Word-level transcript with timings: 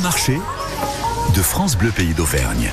Marché 0.00 0.38
de 1.34 1.42
France 1.42 1.76
Bleu 1.76 1.90
Pays 1.90 2.14
d'Auvergne. 2.14 2.72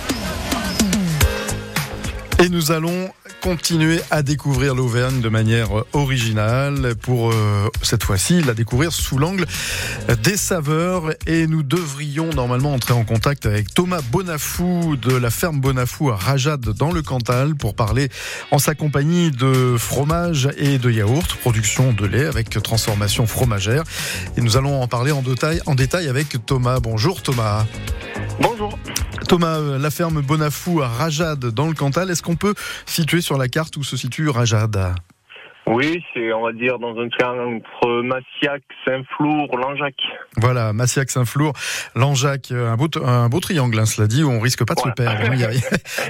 Et 2.37 2.49
nous 2.49 2.71
allons 2.73 3.09
continuer 3.41 4.01
à 4.11 4.21
découvrir 4.21 4.75
l'Auvergne 4.75 5.21
de 5.21 5.29
manière 5.29 5.69
originale 5.93 6.93
pour 7.01 7.31
euh, 7.31 7.69
cette 7.81 8.03
fois-ci 8.03 8.41
la 8.41 8.53
découvrir 8.53 8.91
sous 8.91 9.17
l'angle 9.17 9.45
des 10.21 10.35
saveurs 10.35 11.11
et 11.27 11.47
nous 11.47 11.63
devrions 11.63 12.29
normalement 12.31 12.73
entrer 12.73 12.93
en 12.93 13.05
contact 13.05 13.45
avec 13.45 13.73
Thomas 13.73 14.01
Bonafou 14.11 14.97
de 14.97 15.15
la 15.15 15.29
ferme 15.29 15.61
Bonafou 15.61 16.09
à 16.09 16.17
Rajad 16.17 16.59
dans 16.59 16.91
le 16.91 17.01
Cantal 17.01 17.55
pour 17.55 17.73
parler 17.73 18.09
en 18.51 18.59
sa 18.59 18.75
compagnie 18.75 19.31
de 19.31 19.77
fromage 19.77 20.49
et 20.57 20.77
de 20.77 20.91
yaourt, 20.91 21.35
production 21.35 21.93
de 21.93 22.05
lait 22.05 22.25
avec 22.25 22.49
transformation 22.49 23.27
fromagère 23.27 23.83
et 24.35 24.41
nous 24.41 24.57
allons 24.57 24.81
en 24.81 24.87
parler 24.89 25.13
en 25.13 25.21
détail, 25.21 25.61
en 25.67 25.75
détail 25.75 26.09
avec 26.09 26.45
Thomas. 26.45 26.79
Bonjour 26.81 27.21
Thomas. 27.21 27.65
Bonjour. 28.41 28.77
Thomas, 29.27 29.57
euh, 29.57 29.79
la 29.79 29.89
ferme 29.89 30.21
Bonafou 30.21 30.81
à 30.81 30.87
Rajad 30.87 31.39
dans 31.39 31.67
le 31.67 31.73
Cantal, 31.73 32.09
est-ce 32.11 32.21
qu'on 32.21 32.35
peut 32.35 32.53
situer 32.85 33.21
sur 33.21 33.37
la 33.37 33.47
carte 33.47 33.75
où 33.77 33.83
se 33.83 33.97
situe 33.97 34.29
Rajad? 34.29 34.93
Oui, 35.67 36.03
c'est, 36.13 36.31
on 36.31 36.43
va 36.43 36.53
dire, 36.53 36.77
dans 36.77 36.95
un 36.99 37.09
triangle 37.09 37.55
entre 37.57 38.03
Massiac, 38.03 38.61
Saint-Flour, 38.85 39.57
Langeac. 39.57 39.95
Voilà, 40.37 40.73
Massiac, 40.73 41.09
Saint-Flour, 41.09 41.53
Langeac, 41.95 42.51
euh, 42.51 42.71
un 42.71 42.75
beau, 42.77 42.87
un 43.03 43.29
beau 43.29 43.39
triangle, 43.39 43.79
hein, 43.79 43.85
cela 43.87 44.07
dit, 44.07 44.23
où 44.23 44.29
on 44.29 44.39
risque 44.39 44.63
pas 44.63 44.75
de 44.75 44.79
se 44.81 44.89
perdre. 44.89 45.19
hein. 45.23 45.29
Il 45.33 45.39
y, 45.39 45.43
a, 45.43 45.51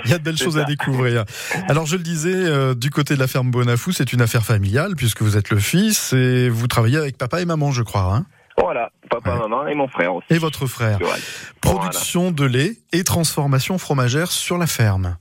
il 0.04 0.12
y 0.12 0.14
a 0.14 0.18
de 0.18 0.24
belles 0.24 0.38
choses 0.44 0.58
à 0.58 0.66
découvrir. 0.66 1.24
Alors, 1.70 1.86
je 1.86 1.96
le 1.96 2.04
disais, 2.04 2.34
euh, 2.36 2.74
du 2.76 2.90
côté 2.90 3.16
de 3.16 3.20
la 3.20 3.28
ferme 3.28 3.50
Bonafou, 3.50 3.94
c'est 3.94 4.12
une 4.12 4.22
affaire 4.22 4.44
familiale, 4.44 4.96
puisque 4.98 5.22
vous 5.22 5.38
êtes 5.38 5.50
le 5.52 5.60
fils 5.60 6.12
et 6.12 6.50
vous 6.50 6.68
travaillez 6.68 6.98
avec 6.98 7.18
papa 7.18 7.40
et 7.42 7.46
maman, 7.46 7.72
je 7.72 7.82
crois. 7.84 8.14
Hein 8.14 8.26
Voilà, 8.58 8.90
papa, 9.10 9.34
Ouais. 9.34 9.40
maman 9.40 9.68
et 9.68 9.76
mon 9.76 9.88
frère 9.88 10.16
aussi. 10.16 10.28
et 10.30 10.38
votre 10.38 10.66
frère. 10.68 10.98
Voilà. 11.00 11.16
Production 11.62 12.32
de 12.32 12.46
lait 12.46 12.72
et 12.94 13.04
transformation 13.04 13.78
fromagère 13.78 14.28
sur 14.32 14.58
la 14.58 14.68
ferme. 14.68 15.18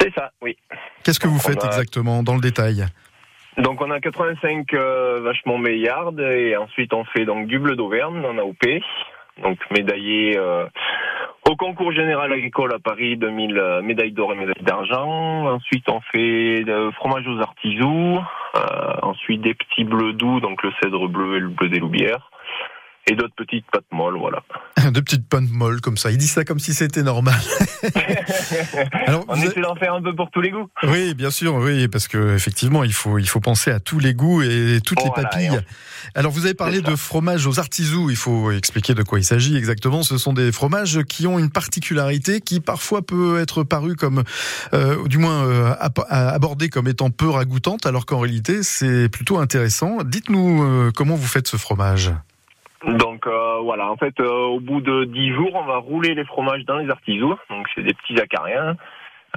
C'est 0.00 0.12
ça, 0.14 0.30
oui. 0.42 0.56
Qu'est-ce 1.04 1.20
que 1.20 1.28
vous 1.28 1.38
faites 1.38 1.62
a- 1.64 1.66
exactement 1.68 2.22
dans 2.22 2.34
le 2.34 2.40
détail? 2.40 2.86
Donc 3.58 3.80
on 3.80 3.90
a 3.90 4.00
85 4.00 4.74
euh, 4.74 5.20
vachement 5.22 5.56
meillardes 5.56 6.20
et 6.20 6.56
ensuite 6.56 6.92
on 6.92 7.04
fait 7.04 7.24
donc 7.24 7.46
du 7.46 7.58
bleu 7.58 7.74
d'Auvergne 7.74 8.22
en 8.26 8.36
AOP, 8.36 8.82
donc 9.42 9.58
médaillé 9.70 10.36
euh, 10.36 10.66
au 11.48 11.56
concours 11.56 11.90
général 11.92 12.30
agricole 12.34 12.74
à 12.74 12.78
Paris 12.78 13.16
2000 13.16 13.56
euh, 13.56 13.80
médaille 13.80 14.12
d'or 14.12 14.34
et 14.34 14.36
médaille 14.36 14.62
d'argent. 14.62 15.46
Ensuite 15.54 15.88
on 15.88 16.00
fait 16.12 16.64
le 16.66 16.90
fromage 16.92 17.26
aux 17.26 17.40
artisous, 17.40 18.18
euh, 18.56 18.60
ensuite 19.02 19.40
des 19.40 19.54
petits 19.54 19.84
bleus 19.84 20.12
doux 20.12 20.40
donc 20.40 20.62
le 20.62 20.70
cèdre 20.82 21.08
bleu 21.08 21.36
et 21.36 21.40
le 21.40 21.48
bleu 21.48 21.70
des 21.70 21.78
loubières 21.78 22.30
et 23.08 23.14
d'autres 23.14 23.34
petites 23.36 23.64
pâtes 23.72 23.84
molles, 23.92 24.18
voilà. 24.18 24.42
De 24.90 25.00
petites 25.00 25.28
puntes 25.28 25.50
molles 25.50 25.80
comme 25.80 25.96
ça. 25.96 26.10
Il 26.10 26.18
dit 26.18 26.26
ça 26.28 26.44
comme 26.44 26.58
si 26.58 26.74
c'était 26.74 27.02
normal. 27.02 27.34
Alors, 29.06 29.24
on 29.28 29.34
avez- 29.34 29.46
essaie 29.46 29.60
d'en 29.60 29.74
faire 29.76 29.94
un 29.94 30.02
peu 30.02 30.14
pour 30.14 30.30
tous 30.30 30.40
les 30.40 30.50
goûts. 30.50 30.68
Oui, 30.84 31.14
bien 31.14 31.30
sûr, 31.30 31.54
oui, 31.54 31.88
parce 31.88 32.08
que 32.08 32.34
effectivement, 32.34 32.84
il 32.84 32.92
faut 32.92 33.18
il 33.18 33.28
faut 33.28 33.40
penser 33.40 33.70
à 33.70 33.80
tous 33.80 33.98
les 33.98 34.14
goûts 34.14 34.42
et 34.42 34.80
toutes 34.84 35.02
les 35.02 35.08
Voilà, 35.08 35.28
papilles. 35.28 35.60
Alors, 36.14 36.30
vous 36.32 36.44
avez 36.44 36.54
parlé 36.54 36.80
de 36.82 36.94
fromage 36.96 37.46
aux 37.46 37.58
artisous. 37.58 38.10
Il 38.10 38.16
faut 38.16 38.50
expliquer 38.50 38.94
de 38.94 39.02
quoi 39.02 39.18
il 39.18 39.24
s'agit 39.24 39.56
exactement. 39.56 40.02
Ce 40.02 40.18
sont 40.18 40.32
des 40.32 40.52
fromages 40.52 41.02
qui 41.04 41.26
ont 41.26 41.38
une 41.38 41.50
particularité 41.50 42.40
qui 42.40 42.60
parfois 42.60 43.02
peut 43.02 43.40
être 43.40 43.62
parue 43.64 43.96
comme, 43.96 44.22
euh, 44.74 45.06
du 45.08 45.18
moins 45.18 45.44
euh, 45.46 45.74
ap- 45.80 46.04
abordée 46.08 46.68
comme 46.68 46.88
étant 46.88 47.10
peu 47.10 47.28
ragoûtante, 47.28 47.86
alors 47.86 48.06
qu'en 48.06 48.20
réalité, 48.20 48.62
c'est 48.62 49.08
plutôt 49.08 49.38
intéressant. 49.38 49.98
Dites-nous 50.04 50.62
euh, 50.62 50.90
comment 50.94 51.14
vous 51.16 51.26
faites 51.26 51.48
ce 51.48 51.56
fromage. 51.56 52.12
Donc 52.86 53.26
euh, 53.26 53.58
voilà, 53.62 53.90
en 53.90 53.96
fait, 53.96 54.18
euh, 54.20 54.46
au 54.46 54.60
bout 54.60 54.80
de 54.80 55.04
10 55.04 55.34
jours, 55.34 55.50
on 55.54 55.64
va 55.64 55.78
rouler 55.78 56.14
les 56.14 56.24
fromages 56.24 56.64
dans 56.64 56.76
les 56.76 56.88
artisous. 56.88 57.36
Donc 57.50 57.66
c'est 57.74 57.82
des 57.82 57.94
petits 57.94 58.20
acariens. 58.20 58.76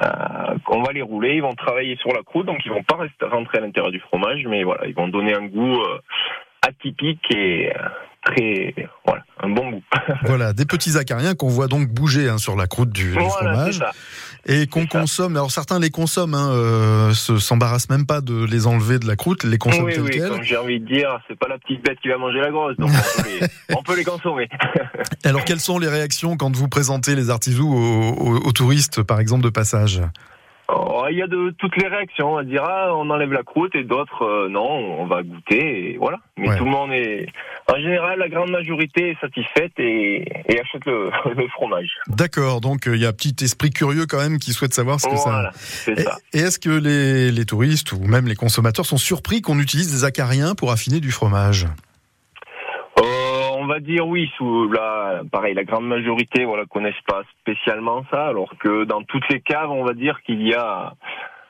Euh, 0.04 0.56
on 0.68 0.82
va 0.82 0.94
les 0.94 1.02
rouler, 1.02 1.36
ils 1.36 1.42
vont 1.42 1.56
travailler 1.56 1.98
sur 1.98 2.14
la 2.14 2.22
croûte, 2.24 2.46
donc 2.46 2.60
ils 2.64 2.72
vont 2.72 2.84
pas 2.84 2.98
rester, 2.98 3.26
rentrer 3.26 3.58
à 3.58 3.62
l'intérieur 3.62 3.92
du 3.92 4.00
fromage, 4.00 4.46
mais 4.48 4.64
voilà, 4.64 4.86
ils 4.86 4.96
vont 4.96 5.10
donner 5.10 5.34
un 5.34 5.46
goût 5.48 5.82
euh, 5.82 6.00
atypique 6.66 7.26
et 7.36 7.74
très, 8.24 8.74
voilà, 9.06 9.24
un 9.42 9.50
bon 9.50 9.70
goût. 9.72 9.84
Voilà, 10.24 10.54
des 10.54 10.66
petits 10.66 10.98
acariens 10.98 11.34
qu'on 11.36 11.50
voit 11.50 11.68
donc 11.68 11.90
bouger 11.90 12.30
hein, 12.30 12.38
sur 12.38 12.56
la 12.56 12.68
croûte 12.68 12.92
du, 12.92 13.14
fromage. 13.14 13.82
Et 14.52 14.68
qu'on 14.68 14.86
consomme. 14.88 15.36
Alors 15.38 15.52
certains 15.52 15.80
les 15.80 15.90
consomment, 15.92 16.34
hein, 16.34 16.50
euh, 16.52 17.14
se 17.14 17.38
s'embarrassent 17.38 17.90
même 17.90 18.06
pas 18.06 18.20
de 18.22 18.44
les 18.46 18.68
enlever 18.68 19.00
de 19.00 19.08
la 19.08 19.16
croûte, 19.16 19.44
les 19.44 19.58
consomment 19.58 19.86
Oui, 19.86 19.94
oui, 19.98 20.20
comme 20.28 20.44
j'ai 20.44 20.58
envie 20.58 20.80
de 20.80 20.86
dire, 20.86 21.20
c'est 21.28 21.38
pas 21.40 21.48
la 21.48 21.58
petite 21.60 21.84
bête 21.86 22.00
qui 22.02 22.10
va 22.10 22.18
manger 22.18 22.40
la 22.40 22.50
grosse, 22.52 22.76
donc 22.78 22.90
on 22.90 23.22
peut 23.22 23.30
les, 23.30 23.48
on 23.78 23.84
peut 23.84 23.96
les 23.96 24.04
consommer. 24.04 24.50
Alors 25.24 25.46
quelles 25.46 25.60
sont 25.60 25.80
les 25.80 25.88
réactions 25.88 26.36
quand 26.36 26.54
vous 26.56 26.68
présentez 26.68 27.16
les 27.16 27.30
artisous 27.30 27.70
aux, 27.72 28.12
aux- 28.12 28.48
aux 28.48 28.52
touristes, 28.52 29.04
par 29.04 29.20
exemple 29.20 29.44
de 29.44 29.50
passage? 29.50 30.02
Oh, 30.72 31.06
Il 31.10 31.18
y 31.18 31.24
a 31.24 31.28
de 31.28 31.52
toutes 31.58 31.76
les 31.78 31.88
réactions. 31.88 32.34
On 32.34 32.36
va 32.36 32.44
dire 32.44 32.64
ah, 32.64 32.94
on 32.96 33.10
enlève 33.10 33.32
la 33.32 33.42
croûte 33.42 33.74
et 33.74 33.84
d'autres 33.84 34.24
euh, 34.24 34.50
non, 34.50 34.70
on 35.00 35.08
va 35.08 35.24
goûter 35.24 35.94
et 35.94 35.98
voilà. 35.98 36.18
Mais 36.38 36.50
Ouais. 36.50 36.58
tout 36.58 36.66
le 36.66 36.70
monde 36.70 36.92
est, 36.92 37.26
en 37.72 37.76
général, 37.80 38.20
la 38.20 38.30
grande 38.30 38.52
majorité 38.52 39.12
est 39.12 39.20
satisfaite 39.22 39.74
et, 39.78 40.22
et 40.48 40.60
achète 40.60 40.86
le, 40.86 41.10
le 41.36 41.48
fromage. 41.50 41.90
D'accord, 42.08 42.62
donc 42.62 42.88
euh, 42.88 42.96
il 42.96 43.02
y 43.02 43.06
a 43.06 43.10
un 43.10 43.14
petit 43.14 43.36
esprit 43.44 43.70
curieux 43.70 44.06
quand 44.08 44.18
même 44.20 44.40
qui 44.40 44.52
souhaite 44.54 44.74
savoir 44.74 45.00
ce 45.00 45.08
que 45.08 45.16
Voilà, 45.16 45.52
ça. 45.52 45.60
c'est 45.60 45.92
Et, 46.00 46.02
ça. 46.04 46.18
et 46.34 46.40
est-ce 46.40 46.60
que 46.60 46.70
les, 46.70 47.32
les 47.32 47.46
touristes 47.46 47.92
ou 47.92 48.00
même 48.00 48.28
les 48.28 48.36
consommateurs 48.36 48.86
sont 48.86 48.98
surpris 48.98 49.42
qu'on 49.42 49.60
utilise 49.60 49.92
des 49.92 50.04
acariens 50.06 50.56
pour 50.56 50.72
affiner 50.72 51.00
du 51.00 51.12
fromage? 51.12 51.68
Euh, 53.00 53.04
on 53.54 53.66
va 53.68 53.80
dire 53.80 54.08
oui. 54.08 54.30
Sous 54.38 54.70
la, 54.72 55.22
pareil, 55.32 55.54
la 55.54 55.64
grande 55.64 55.88
majorité, 55.88 56.46
voilà, 56.46 56.66
connaissent 56.66 56.94
pas 57.08 57.22
spécialement 57.42 58.04
ça, 58.12 58.28
alors 58.28 58.54
que 58.60 58.84
dans 58.86 59.04
toutes 59.04 59.28
les 59.30 59.42
caves, 59.42 59.70
on 59.72 59.86
va 59.86 59.94
dire 59.94 60.20
qu'il 60.26 60.46
y 60.46 60.54
a, 60.54 60.94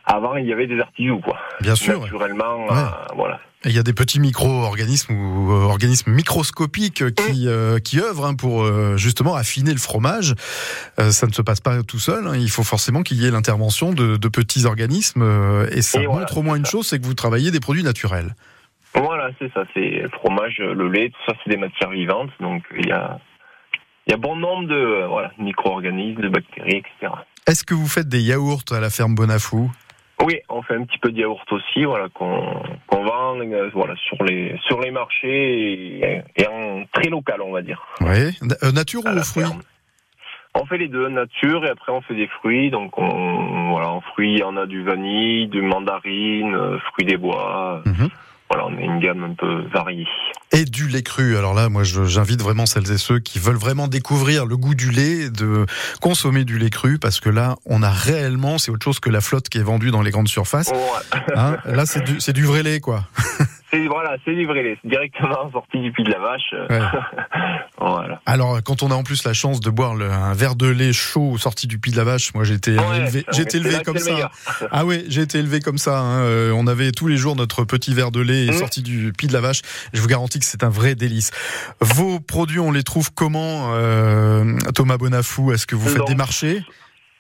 avant, 0.10 0.36
il 0.36 0.46
y 0.48 0.54
avait 0.54 0.68
des 0.68 0.80
artisous, 0.80 1.20
quoi. 1.20 1.38
Bien 1.62 1.76
sûr. 1.76 2.02
Naturellement, 2.02 2.66
Ouais. 2.66 2.72
euh, 2.72 3.14
voilà. 3.16 3.40
Et 3.66 3.70
Il 3.70 3.76
y 3.76 3.80
a 3.80 3.84
des 3.84 3.94
petits 3.94 4.20
micro-organismes 4.22 5.14
ou 5.14 5.52
euh, 5.52 5.64
organismes 5.66 6.12
microscopiques 6.12 7.14
qui, 7.14 7.48
euh, 7.48 7.78
qui 7.80 8.00
œuvrent 8.00 8.26
hein, 8.26 8.34
pour 8.36 8.66
justement 8.98 9.36
affiner 9.36 9.72
le 9.74 9.80
fromage. 9.80 10.34
Ça 10.98 11.28
ne 11.28 11.34
se 11.34 11.42
passe 11.42 11.60
pas 11.60 11.84
tout 11.84 12.00
seul. 12.00 12.26
hein. 12.28 12.36
Il 12.38 12.50
faut 12.50 12.64
forcément 12.64 13.04
qu'il 13.04 13.18
y 13.22 13.26
ait 13.28 13.32
l'intervention 13.32 13.92
de, 13.94 14.16
de 14.18 14.28
petits 14.30 14.66
organismes. 14.66 15.24
et 15.72 15.82
ça 15.82 16.02
Et 16.02 16.06
voilà, 16.06 16.22
montre 16.22 16.38
au 16.38 16.42
moins 16.42 16.56
une 16.56 16.66
ça. 16.66 16.72
chose, 16.72 16.88
c'est 16.88 17.00
que 17.00 17.06
vous 17.06 17.14
travaillez 17.16 17.52
des 17.52 17.60
produits 17.60 17.84
naturels. 17.84 18.34
Voilà, 18.96 19.30
c'est 19.38 19.52
ça, 19.54 19.64
c'est 19.74 20.02
le 20.02 20.10
fromage, 20.10 20.56
le 20.60 20.90
lait, 20.90 21.10
tout 21.10 21.32
ça, 21.32 21.38
c'est 21.44 21.52
des 21.52 21.58
matières 21.58 21.92
vivantes, 21.92 22.32
donc 22.40 22.64
il 22.76 22.88
y 22.88 22.92
a, 22.92 23.20
il 24.08 24.12
y 24.12 24.14
a 24.16 24.18
bon 24.18 24.36
nombre 24.36 24.68
de 24.68 25.06
voilà, 25.08 25.32
micro-organismes, 25.38 26.22
de 26.22 26.30
bactéries, 26.30 26.78
etc. 26.78 27.14
Est-ce 27.46 27.64
que 27.64 27.76
vous 27.76 27.88
faites 27.88 28.08
des 28.10 28.22
yaourts 28.22 28.64
à 28.72 28.80
la 28.80 28.90
ferme 28.90 29.14
Bonafou? 29.14 29.70
Oui, 30.26 30.40
on 30.50 30.62
fait 30.62 30.76
un 30.76 30.84
petit 30.84 30.98
peu 30.98 31.12
de 31.12 31.20
yaourt 31.20 31.52
aussi, 31.52 31.86
voilà, 31.86 32.10
qu'on 32.10 32.28
vend 32.92 33.40
euh, 33.40 33.70
voilà, 33.74 33.96
sur, 33.96 34.22
les, 34.24 34.58
sur 34.66 34.80
les 34.82 34.92
marchés 34.92 36.02
et, 36.02 36.22
et 36.36 36.48
en 36.48 36.84
très 36.92 37.10
local, 37.10 37.42
on 37.42 37.52
va 37.52 37.62
dire. 37.62 37.82
Oui. 38.02 38.38
Euh, 38.64 38.72
nature 38.72 39.02
à 39.06 39.14
ou 39.14 39.24
fruits 39.24 39.44
ferme. 39.44 39.62
On 40.56 40.66
fait 40.66 40.78
les 40.80 40.88
deux, 40.88 41.08
nature, 41.10 41.64
et 41.66 41.70
après 41.70 41.92
on 41.92 42.02
fait 42.02 42.16
des 42.16 42.28
fruits, 42.28 42.70
donc 42.72 42.98
on, 42.98 43.70
voilà, 43.70 43.90
en 43.92 44.02
fruits, 44.02 44.42
on 44.44 44.58
a 44.58 44.66
du 44.66 44.84
vanille, 44.84 45.48
du 45.48 45.62
mandarine, 45.62 46.56
euh, 46.56 46.80
fruits 46.80 47.06
des 47.06 47.18
bois, 47.18 47.82
Mhm. 47.86 48.10
Voilà, 48.50 48.66
on 48.66 48.78
a 48.78 48.82
une 48.82 49.00
gamme 49.00 49.24
un 49.24 49.34
peu 49.34 49.68
variée. 49.72 50.08
Et 50.52 50.66
du 50.66 50.88
lait 50.88 51.04
cru. 51.04 51.38
Alors 51.38 51.54
là, 51.54 51.70
moi, 51.70 51.84
j'invite 51.84 52.42
vraiment 52.42 52.66
celles 52.66 52.92
et 52.92 52.98
ceux 52.98 53.20
qui 53.20 53.38
veulent 53.38 53.58
vraiment 53.58 53.88
découvrir 53.88 54.46
le 54.48 54.58
goût 54.58 54.74
du 54.74 54.90
lait, 54.90 55.30
de 55.30 55.66
consommer 56.02 56.46
du 56.46 56.58
lait 56.58 56.72
cru, 56.72 56.98
parce 56.98 57.20
que 57.20 57.30
là, 57.30 57.58
on 57.66 57.84
a 57.84 57.92
réellement, 57.92 58.58
c'est 58.58 58.72
autre 58.72 58.84
chose 58.84 59.00
que 59.00 59.12
la 59.12 59.22
flotte 59.22 59.50
qui 59.50 59.60
est 59.60 59.64
vendue 59.64 59.92
dans 59.92 60.02
les 60.02 60.12
grandes 60.12 60.28
surfaces. 60.28 60.72
Hein 61.36 61.58
là, 61.66 61.86
c'est 61.86 62.04
du, 62.04 62.20
c'est 62.20 62.34
du 62.34 62.46
vrai 62.46 62.64
lait, 62.64 62.80
quoi. 62.80 63.04
C'est 63.72 63.86
voilà, 63.88 64.18
c'est 64.26 64.32
livré 64.32 64.78
directement 64.84 65.50
sorti 65.54 65.80
du 65.80 65.92
puits 65.92 66.04
de 66.04 66.12
la 66.12 66.20
vache. 66.20 66.54
Ouais. 66.70 66.80
voilà. 67.80 68.20
Alors, 68.26 68.60
quand 68.64 68.82
on 68.84 68.92
a 68.92 68.96
en 68.96 69.04
plus 69.04 69.24
la 69.26 69.34
chance 69.34 69.60
de 69.60 69.70
boire 69.70 69.96
le- 69.96 70.10
un 70.10 70.34
verre 70.34 70.56
de 70.56 70.68
lait 70.68 70.92
chaud 70.94 71.38
sorti 71.38 71.68
du 71.68 71.80
pied 71.80 71.92
de 71.92 71.98
la 71.98 72.04
vache, 72.04 72.34
moi 72.34 72.44
j'ai 72.44 72.56
été 72.56 72.72
Ouais, 72.72 72.98
élevé, 72.98 73.72
là 73.72 73.84
comme 73.84 73.98
ça. 73.98 74.32
Ah 74.72 74.86
oui, 74.86 75.06
j'ai 75.08 75.22
été 75.22 75.38
élevé 75.40 75.60
comme 75.60 75.78
ça. 75.78 76.00
hein. 76.00 76.22
Euh, 76.22 76.52
on 76.56 76.68
avait 76.68 76.92
tous 76.92 77.08
les 77.08 77.18
jours 77.18 77.36
notre 77.36 77.64
petit 77.64 77.94
verre 77.94 78.12
de 78.12 78.22
lait 78.22 78.48
Mmh. 78.50 78.54
sorti 78.54 78.82
du 78.82 79.14
pied 79.14 79.28
de 79.28 79.34
la 79.34 79.42
vache. 79.42 79.62
Je 79.94 80.02
vous 80.02 80.08
garantis 80.08 80.40
que 80.40 80.46
c'est 80.46 80.64
un 80.64 80.70
vrai 80.70 80.96
délice. 80.96 81.32
Vos 81.82 82.20
produits, 82.20 82.60
on 82.60 82.72
les 82.72 82.84
trouve 82.84 83.14
comment, 83.14 83.74
euh, 83.76 84.56
Thomas 84.76 84.98
Bonafou? 84.98 85.52
Est-ce 85.52 85.68
que 85.68 85.76
vous 85.76 85.88
faites 85.90 86.08
des 86.08 86.16
marchés? 86.16 86.64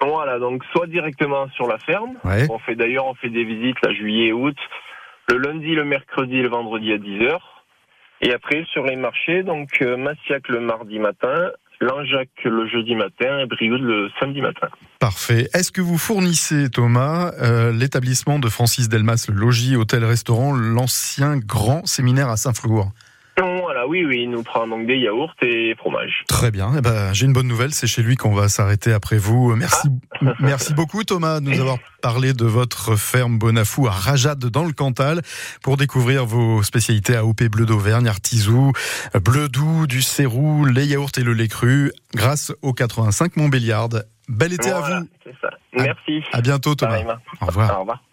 Voilà, 0.01 0.39
donc 0.39 0.63
soit 0.71 0.87
directement 0.87 1.47
sur 1.55 1.67
la 1.67 1.77
ferme. 1.79 2.11
Ouais. 2.23 2.47
On 2.49 2.57
fait 2.59 2.75
d'ailleurs, 2.75 3.05
on 3.05 3.13
fait 3.15 3.29
des 3.29 3.43
visites 3.43 3.75
là, 3.83 3.93
juillet 3.93 4.27
et 4.27 4.33
août, 4.33 4.55
le 5.29 5.37
lundi, 5.37 5.75
le 5.75 5.85
mercredi 5.85 6.37
et 6.37 6.41
le 6.41 6.49
vendredi 6.49 6.91
à 6.91 6.97
10h. 6.97 7.37
Et 8.21 8.33
après, 8.33 8.65
sur 8.73 8.83
les 8.83 8.95
marchés, 8.95 9.43
donc 9.43 9.69
euh, 9.81 9.95
Massiac 9.95 10.47
le 10.49 10.59
mardi 10.59 10.99
matin, 10.99 11.51
Langeac 11.79 12.29
le 12.43 12.67
jeudi 12.67 12.95
matin 12.95 13.39
et 13.39 13.45
Brioude 13.45 13.81
le 13.81 14.09
samedi 14.19 14.41
matin. 14.41 14.67
Parfait. 14.99 15.47
Est-ce 15.53 15.71
que 15.71 15.79
vous 15.79 15.97
fournissez, 15.97 16.69
Thomas, 16.69 17.31
euh, 17.41 17.71
l'établissement 17.71 18.39
de 18.39 18.49
Francis 18.49 18.89
Delmas, 18.89 19.27
le 19.29 19.35
logis, 19.35 19.77
hôtel, 19.77 20.03
restaurant, 20.03 20.53
l'ancien 20.53 21.37
grand 21.37 21.85
séminaire 21.85 22.27
à 22.27 22.35
Saint-Flour 22.35 22.91
oui, 23.89 24.05
oui, 24.05 24.21
il 24.23 24.29
nous 24.29 24.43
prend 24.43 24.67
donc 24.67 24.85
des 24.85 24.97
yaourts 24.97 25.33
et 25.41 25.73
fromage. 25.75 26.23
Très 26.27 26.51
bien. 26.51 26.71
Eh 26.77 26.81
ben, 26.81 27.11
j'ai 27.11 27.25
une 27.25 27.33
bonne 27.33 27.47
nouvelle, 27.47 27.73
c'est 27.73 27.87
chez 27.87 28.03
lui 28.03 28.15
qu'on 28.15 28.35
va 28.35 28.49
s'arrêter 28.49 28.93
après 28.93 29.17
vous. 29.17 29.55
Merci, 29.55 29.89
ah. 30.21 30.33
merci 30.39 30.75
beaucoup 30.75 31.03
Thomas 31.03 31.39
de 31.39 31.49
nous 31.49 31.59
avoir 31.59 31.77
parlé 32.03 32.33
de 32.33 32.45
votre 32.45 32.95
ferme 32.95 33.39
Bonafou 33.39 33.87
à 33.87 33.91
Rajade 33.91 34.45
dans 34.45 34.63
le 34.63 34.73
Cantal 34.73 35.21
pour 35.63 35.75
découvrir 35.75 36.25
vos 36.25 36.61
spécialités 36.61 37.15
AOP 37.15 37.43
bleu 37.45 37.65
d'Auvergne, 37.65 38.07
artisou, 38.07 38.73
bleu 39.23 39.49
doux, 39.49 39.87
du 39.87 40.03
sérou, 40.03 40.65
les 40.65 40.85
yaourts 40.85 41.11
et 41.17 41.23
le 41.23 41.33
lait 41.33 41.47
cru 41.47 41.91
grâce 42.13 42.53
au 42.61 42.73
85 42.73 43.37
Montbéliard. 43.37 43.89
Bel 44.27 44.53
été 44.53 44.69
à 44.69 44.81
vous. 44.81 45.07
Merci. 45.73 46.23
À, 46.31 46.41
bientôt 46.41 46.75
Thomas. 46.75 46.99
Au 47.41 47.45
revoir. 47.47 47.77
Au 47.77 47.79
revoir 47.79 48.03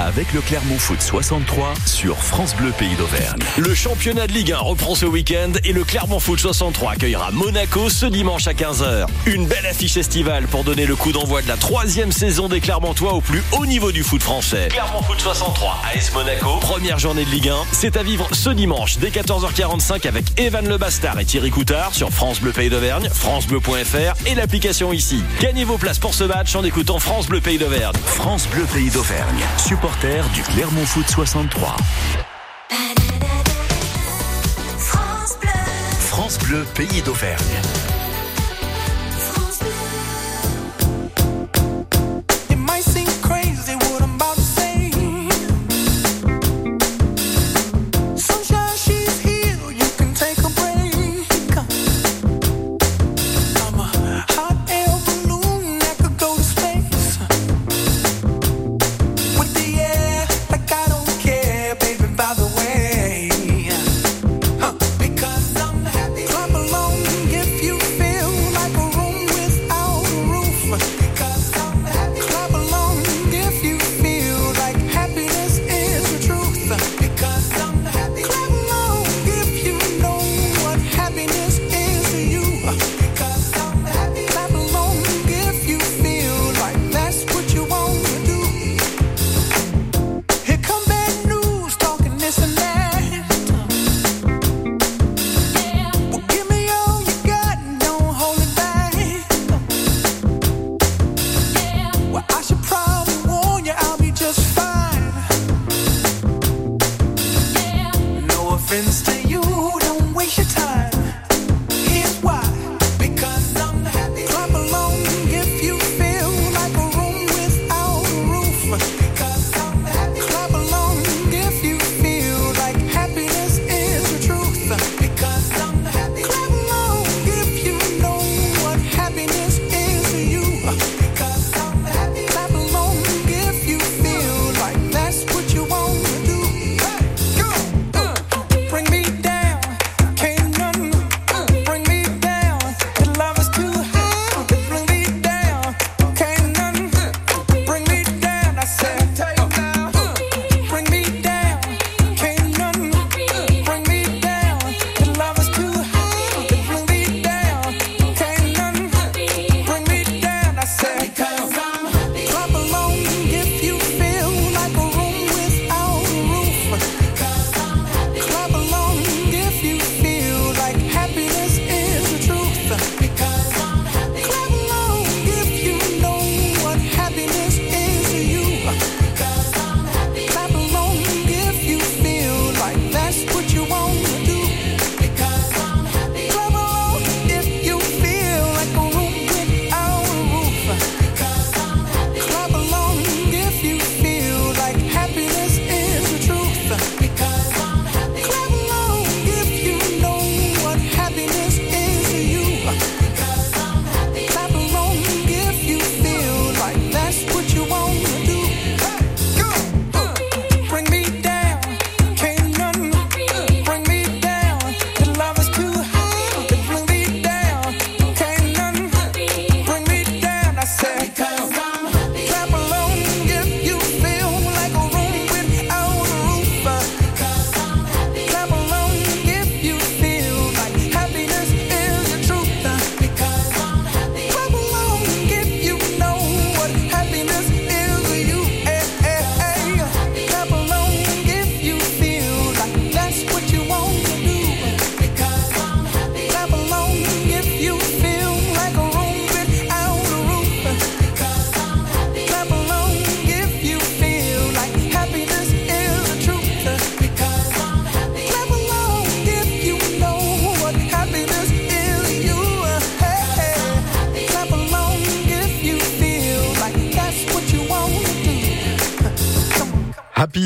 avec 0.00 0.32
le 0.32 0.40
Clermont 0.40 0.78
Foot 0.78 1.00
63 1.00 1.74
sur 1.86 2.16
France 2.16 2.54
Bleu 2.56 2.72
Pays 2.72 2.96
d'Auvergne. 2.96 3.38
Le 3.58 3.74
championnat 3.74 4.26
de 4.26 4.32
Ligue 4.32 4.52
1 4.52 4.58
reprend 4.58 4.96
ce 4.96 5.06
week-end 5.06 5.52
et 5.64 5.72
le 5.72 5.84
Clermont 5.84 6.18
Foot 6.18 6.40
63 6.40 6.92
accueillera 6.92 7.30
Monaco 7.30 7.88
ce 7.88 8.06
dimanche 8.06 8.48
à 8.48 8.54
15h. 8.54 9.06
Une 9.26 9.46
belle 9.46 9.66
affiche 9.66 9.96
estivale 9.96 10.48
pour 10.48 10.64
donner 10.64 10.84
le 10.84 10.96
coup 10.96 11.12
d'envoi 11.12 11.42
de 11.42 11.48
la 11.48 11.56
troisième 11.56 12.10
saison 12.10 12.48
des 12.48 12.60
Clermontois 12.60 13.12
au 13.12 13.20
plus 13.20 13.42
haut 13.52 13.64
niveau 13.66 13.92
du 13.92 14.02
foot 14.02 14.22
français. 14.22 14.68
Clermont 14.68 15.02
Foot 15.02 15.20
63 15.20 15.78
AS 15.94 16.12
Monaco, 16.12 16.56
première 16.60 16.98
journée 16.98 17.24
de 17.24 17.30
Ligue 17.30 17.50
1, 17.50 17.54
c'est 17.70 17.96
à 17.96 18.02
vivre 18.02 18.28
ce 18.32 18.50
dimanche 18.50 18.98
dès 18.98 19.10
14h45 19.10 20.08
avec 20.08 20.24
Evan 20.40 20.68
Lebastard 20.68 21.20
et 21.20 21.24
Thierry 21.24 21.50
Coutard 21.50 21.94
sur 21.94 22.10
France 22.10 22.40
Bleu 22.40 22.50
Pays 22.50 22.70
d'Auvergne, 22.70 23.08
francebleu.fr 23.12 24.26
et 24.26 24.34
l'application 24.34 24.92
ici. 24.92 25.22
Gagnez 25.40 25.64
vos 25.64 25.78
places 25.78 26.00
pour 26.00 26.14
ce 26.14 26.24
match 26.24 26.56
en 26.56 26.64
écoutant 26.64 26.98
France 26.98 27.28
Bleu 27.28 27.40
Pays 27.40 27.58
d'Auvergne. 27.58 27.94
France 28.04 28.48
Bleu 28.48 28.64
Pays 28.64 28.90
d'Auvergne 28.90 29.44
supporter 29.58 30.22
du 30.34 30.42
Clermont 30.42 30.84
Foot 30.84 31.08
63. 31.08 31.76
France 34.78 35.36
Bleu, 35.40 35.56
France 35.98 36.38
pays 36.74 37.02
d'Auvergne. 37.02 38.01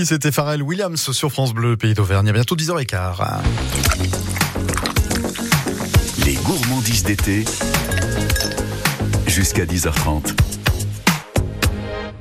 C'était 0.07 0.31
Pharrell 0.31 0.63
Williams 0.63 1.11
sur 1.11 1.33
France 1.33 1.53
Bleu, 1.53 1.77
pays 1.77 1.93
d'Auvergne. 1.93 2.29
À 2.29 2.33
bientôt 2.33 2.55
10h15. 2.55 3.43
Les 6.25 6.35
gourmandises 6.35 7.03
d'été, 7.03 7.45
jusqu'à 9.27 9.65
10h30. 9.65 10.56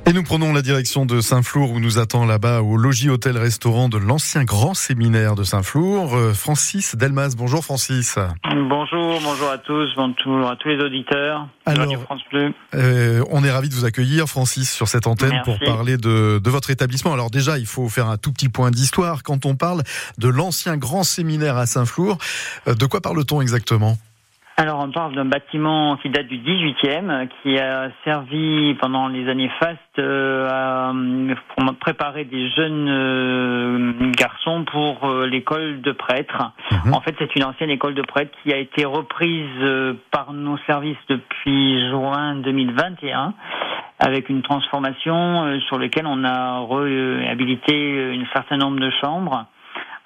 Et 0.08 0.12
nous 0.12 0.22
prenons 0.22 0.52
la 0.52 0.62
direction 0.62 1.04
de 1.04 1.20
Saint-Flour 1.20 1.72
où 1.72 1.80
nous 1.80 1.98
attend 1.98 2.26
là-bas 2.26 2.62
au 2.62 2.76
logis 2.76 3.10
hôtel 3.10 3.36
restaurant 3.36 3.88
de 3.88 3.98
l'ancien 3.98 4.44
grand 4.44 4.72
séminaire 4.74 5.34
de 5.34 5.42
Saint-Flour. 5.42 6.14
Euh, 6.14 6.32
Francis 6.32 6.94
Delmas, 6.94 7.34
bonjour 7.36 7.64
Francis. 7.64 8.16
Bonjour, 8.68 9.20
bonjour 9.20 9.50
à 9.50 9.58
tous, 9.58 9.88
bonjour 9.96 10.48
à 10.48 10.54
tous 10.54 10.68
les 10.68 10.78
auditeurs. 10.78 11.48
Alors- 11.64 11.86
Radio 11.86 11.98
France 11.98 12.20
Bleu. 12.30 12.54
Euh, 12.76 13.24
on 13.30 13.42
est 13.42 13.50
ravi 13.50 13.68
de 13.68 13.74
vous 13.74 13.84
accueillir 13.84 14.28
Francis 14.28 14.70
sur 14.72 14.86
cette 14.86 15.08
antenne 15.08 15.30
Merci. 15.30 15.50
pour 15.50 15.58
parler 15.58 15.96
de, 15.96 16.38
de 16.38 16.50
votre 16.50 16.70
établissement. 16.70 17.12
Alors 17.12 17.32
déjà, 17.32 17.58
il 17.58 17.66
faut 17.66 17.88
faire 17.88 18.06
un 18.08 18.16
tout 18.16 18.32
petit 18.32 18.48
point 18.48 18.70
d'histoire. 18.70 19.24
Quand 19.24 19.44
on 19.44 19.56
parle 19.56 19.82
de 20.18 20.28
l'ancien 20.28 20.76
grand 20.76 21.02
séminaire 21.02 21.56
à 21.56 21.66
Saint-Flour, 21.66 22.16
euh, 22.68 22.74
de 22.74 22.86
quoi 22.86 23.00
parle-t-on 23.00 23.40
exactement? 23.40 23.98
Alors, 24.58 24.80
on 24.82 24.90
parle 24.90 25.14
d'un 25.14 25.26
bâtiment 25.26 25.98
qui 25.98 26.08
date 26.08 26.28
du 26.28 26.38
18e, 26.38 27.10
euh, 27.10 27.26
qui 27.42 27.58
a 27.58 27.90
servi 28.04 28.74
pendant 28.80 29.06
les 29.06 29.28
années 29.28 29.50
fastes 29.60 29.98
euh, 29.98 30.48
à 30.48 30.94
euh, 30.94 31.34
pour 31.54 31.74
préparer 31.74 32.24
des 32.24 32.48
jeunes 32.52 34.12
garçons 34.16 34.64
pour 34.64 35.06
l'école 35.30 35.82
de 35.82 35.92
prêtres. 35.92 36.52
Mhm. 36.70 36.94
En 36.94 37.00
fait, 37.00 37.14
c'est 37.18 37.36
une 37.36 37.44
ancienne 37.44 37.68
école 37.68 37.94
de 37.94 38.00
prêtres 38.00 38.32
qui 38.42 38.52
a 38.54 38.56
été 38.56 38.86
reprise 38.86 39.46
par 40.10 40.32
nos 40.32 40.56
services 40.66 40.96
depuis 41.08 41.90
juin 41.90 42.36
2021 42.36 43.34
avec 43.98 44.28
une 44.28 44.42
transformation 44.42 45.60
sur 45.68 45.78
laquelle 45.78 46.06
on 46.06 46.24
a 46.24 46.60
réhabilité 46.60 48.14
un 48.14 48.26
certain 48.34 48.56
nombre 48.56 48.80
de 48.80 48.90
chambres. 49.02 49.46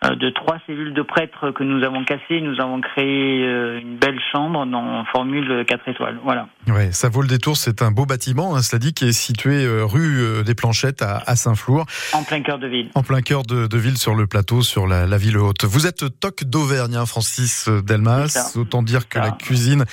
Euh, 0.03 0.15
de 0.17 0.31
trois 0.31 0.57
cellules 0.67 0.95
de 0.95 1.03
prêtres 1.03 1.51
que 1.51 1.63
nous 1.63 1.85
avons 1.85 2.05
cassées, 2.05 2.41
nous 2.41 2.59
avons 2.59 2.81
créé 2.81 3.45
euh, 3.45 3.81
une 3.81 3.99
belle 3.99 4.19
chambre 4.33 4.65
dans 4.65 5.05
formule 5.13 5.65
4 5.69 5.89
étoiles. 5.89 6.19
Voilà. 6.25 6.49
Ouais, 6.69 6.91
ça 6.91 7.11
vaut 7.11 7.21
le 7.21 7.29
détour. 7.29 7.59
C'est 7.59 7.83
un 7.83 7.91
beau 7.91 8.07
bâtiment, 8.07 8.57
hein, 8.57 8.63
cela 8.63 8.79
dit, 8.79 8.95
qui 8.95 9.09
est 9.09 9.13
situé 9.13 9.63
euh, 9.65 9.85
rue 9.85 10.43
des 10.45 10.55
Planchettes 10.55 11.03
à, 11.03 11.23
à 11.27 11.37
Saint-Flour, 11.37 11.85
En 12.15 12.23
plein 12.23 12.41
cœur 12.41 12.59
de 12.59 12.67
ville. 12.67 12.89
en 12.95 13.03
plein 13.03 13.21
cœur 13.21 13.43
de, 13.43 13.67
de 13.67 13.79
ville 13.79 13.99
sur 13.99 14.15
le 14.15 14.27
plateau, 14.27 14.63
sur 14.63 14.87
la, 14.87 15.07
la 15.07 15.19
ville 15.19 15.37
haute. 15.37 15.65
Vous 15.65 15.87
êtes 15.87 16.19
toc 16.19 16.45
d'Auvergne, 16.45 16.97
hein, 16.97 17.05
Francis 17.05 17.69
Delmas. 17.69 18.55
Autant 18.57 18.83
dire 18.83 19.07
que 19.09 19.19
la 19.19 19.33
cuisine, 19.33 19.85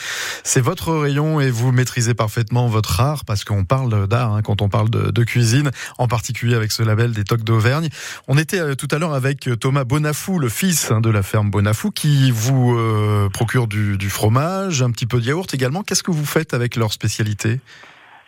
c'est 0.44 0.62
votre 0.62 0.94
rayon 0.94 1.42
et 1.42 1.50
vous 1.52 1.74
maîtrisez 1.74 2.14
parfaitement 2.14 2.68
votre 2.68 3.02
art 3.02 3.26
parce 3.26 3.44
qu'on 3.44 3.66
parle 3.66 4.08
d'art 4.08 4.36
hein, 4.36 4.42
quand 4.42 4.62
on 4.62 4.70
parle 4.70 4.90
de, 4.90 5.12
de 5.12 5.24
cuisine, 5.26 5.72
en 5.98 6.08
particulier 6.08 6.56
avec 6.56 6.72
ce 6.72 6.82
label 6.84 7.12
des 7.12 7.26
tocs 7.26 7.44
d'Auvergne. 7.44 7.90
On 8.30 8.38
était 8.38 8.60
euh, 8.60 8.76
tout 8.76 8.88
à 8.92 9.00
l'heure 9.00 9.14
avec 9.14 9.50
Thomas 9.60 9.84
Bonafou, 9.98 10.38
le 10.38 10.48
fils 10.48 10.92
hein, 10.92 11.02
de 11.02 11.10
la 11.10 11.24
ferme 11.24 11.50
Bonafou, 11.50 11.90
qui 11.90 12.30
vous 12.30 12.78
euh, 12.78 13.30
procure 13.30 13.66
du, 13.66 14.10
fromage, 14.12 14.84
un 14.84 14.92
petit 14.92 15.08
peu 15.08 15.20
de 15.20 15.26
yaourt 15.26 15.52
également. 15.52 15.82
Qu'est-ce 15.82 16.04
que 16.04 16.12
vous 16.12 16.24
faites 16.24 16.54
avec 16.54 16.76
leur 16.76 16.94
spécialité? 16.94 17.62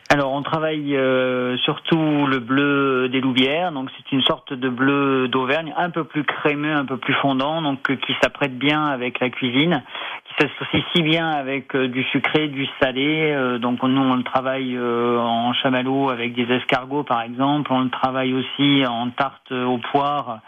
Alors, 0.09 0.31
on 0.31 0.41
travaille 0.41 0.97
euh, 0.97 1.57
surtout 1.57 2.25
le 2.25 2.39
bleu 2.39 3.07
des 3.09 3.21
Louvières. 3.21 3.71
Donc, 3.71 3.89
c'est 3.95 4.11
une 4.15 4.23
sorte 4.23 4.51
de 4.51 4.67
bleu 4.67 5.27
d'Auvergne, 5.27 5.71
un 5.77 5.91
peu 5.91 6.05
plus 6.05 6.23
crémeux, 6.23 6.73
un 6.73 6.85
peu 6.85 6.97
plus 6.97 7.13
fondant, 7.21 7.61
donc 7.61 7.87
euh, 7.91 7.97
qui 7.97 8.15
s'apprête 8.19 8.57
bien 8.57 8.87
avec 8.87 9.19
la 9.19 9.29
cuisine, 9.29 9.83
qui 10.25 10.33
s'associe 10.39 10.83
si 10.95 11.03
bien 11.03 11.29
avec 11.29 11.77
du 11.77 12.01
sucré, 12.05 12.47
du 12.47 12.65
salé. 12.81 13.59
Donc, 13.61 13.83
nous, 13.83 14.01
on 14.01 14.15
le 14.15 14.23
travaille 14.23 14.75
en 14.75 15.53
chamallow 15.53 16.09
avec 16.09 16.33
des 16.33 16.51
escargots, 16.51 17.03
par 17.03 17.21
exemple. 17.21 17.71
On 17.71 17.81
le 17.81 17.91
travaille 17.91 18.33
aussi 18.33 18.83
en 18.87 19.11
tarte 19.11 19.51
aux 19.51 19.77
poires. 19.91 20.39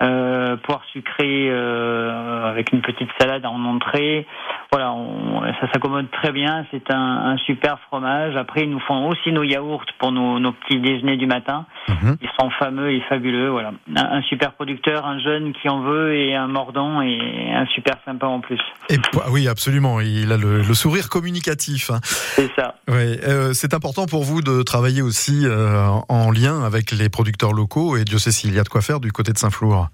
Euh, 0.00 0.56
poire 0.56 0.82
sucrée 0.92 1.48
euh, 1.50 2.44
avec 2.44 2.72
une 2.72 2.80
petite 2.82 3.10
salade 3.20 3.46
en 3.46 3.64
entrée. 3.64 4.26
Voilà, 4.72 4.92
on- 4.92 5.42
ça 5.60 5.70
s'accommode 5.72 6.10
très 6.10 6.32
bien. 6.32 6.64
C'est 6.70 6.90
un, 6.90 6.96
un 6.96 7.36
super 7.36 7.78
fromage. 7.88 8.34
Après, 8.36 8.62
ils 8.64 8.70
nous 8.70 8.80
font 8.80 9.06
aussi 9.08 9.30
nos 9.30 9.42
yaourts 9.42 9.84
pour 9.98 10.12
nos, 10.12 10.38
nos 10.38 10.52
petits 10.52 10.80
déjeuners 10.80 11.18
du 11.18 11.26
matin. 11.26 11.66
Mhm. 11.88 12.16
Ils 12.22 12.28
sont 12.40 12.48
fameux 12.58 12.90
et 12.90 13.00
fabuleux. 13.08 13.50
Voilà, 13.50 13.72
un, 13.94 14.04
un 14.18 14.22
super 14.22 14.52
producteur, 14.54 15.04
un 15.06 15.18
jeune 15.20 15.52
qui 15.52 15.68
en 15.68 15.82
veut 15.82 16.16
et 16.16 16.34
un 16.34 16.46
mordant 16.48 17.02
et 17.02 17.18
un 17.54 17.66
super 17.66 17.96
sympa 18.06 18.26
en 18.26 18.40
plus. 18.40 18.60
Et 18.88 18.98
po- 18.98 19.20
oui, 19.30 19.46
absolument. 19.46 20.00
Il 20.00 20.32
a 20.32 20.36
le, 20.38 20.62
le 20.62 20.74
sourire 20.74 21.08
communicatif. 21.10 21.90
hein. 21.90 21.98
C'est 22.02 22.50
ça. 22.56 22.76
Ouais, 22.88 23.18
euh, 23.24 23.52
c'est 23.52 23.74
important 23.74 24.06
pour 24.06 24.22
vous 24.24 24.40
de 24.40 24.62
travailler 24.62 25.02
aussi 25.02 25.42
euh, 25.44 25.86
en 26.08 26.30
lien 26.30 26.64
avec 26.64 26.92
les 26.92 27.08
producteurs 27.10 27.52
locaux 27.52 27.96
et 27.96 28.04
Dieu 28.04 28.18
sait 28.18 28.32
s'il 28.32 28.54
y 28.54 28.58
a 28.58 28.62
de 28.62 28.68
quoi 28.68 28.80
faire 28.80 29.00
du 29.00 29.12
côté 29.12 29.32
de 29.32 29.38
Saint-Flour. 29.38 29.88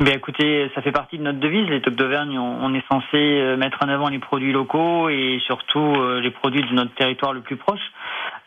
Ben 0.00 0.14
écoutez, 0.14 0.70
ça 0.74 0.82
fait 0.82 0.92
partie 0.92 1.18
de 1.18 1.22
notre 1.22 1.40
devise. 1.40 1.68
Les 1.68 1.80
Tocs 1.80 1.96
d'Auvergne, 1.96 2.38
on, 2.38 2.72
est 2.74 2.84
censé 2.90 3.06
euh, 3.14 3.56
mettre 3.56 3.78
en 3.84 3.88
avant 3.88 4.08
les 4.08 4.18
produits 4.18 4.52
locaux 4.52 5.08
et 5.08 5.40
surtout 5.46 5.94
euh, 5.96 6.20
les 6.20 6.30
produits 6.30 6.62
de 6.62 6.72
notre 6.72 6.94
territoire 6.94 7.32
le 7.32 7.40
plus 7.40 7.56
proche. 7.56 7.80